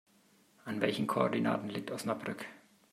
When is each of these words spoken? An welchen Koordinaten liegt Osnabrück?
An 0.65 0.81
welchen 0.81 1.05
Koordinaten 1.05 1.69
liegt 1.69 1.91
Osnabrück? 1.91 2.47